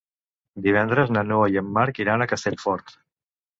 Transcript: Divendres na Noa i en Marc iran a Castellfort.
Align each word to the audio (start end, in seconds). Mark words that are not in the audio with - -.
Divendres 0.67 1.11
na 1.17 1.23
Noa 1.33 1.51
i 1.57 1.61
en 1.63 1.71
Marc 1.77 2.03
iran 2.07 2.25
a 2.27 2.31
Castellfort. 2.35 2.93